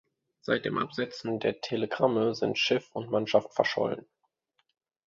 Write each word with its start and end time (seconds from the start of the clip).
Seit 0.41 0.65
dem 0.65 0.79
Absetzen 0.79 1.39
der 1.39 1.61
Telegramme 1.61 2.33
sind 2.33 2.57
Schiff 2.57 2.89
und 2.95 3.11
Mannschaft 3.11 3.53
verschollen. 3.53 4.07